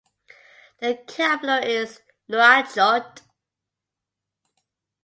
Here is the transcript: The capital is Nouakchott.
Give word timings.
The 0.79 0.95
capital 1.05 1.57
is 1.59 2.01
Nouakchott. 2.27 3.21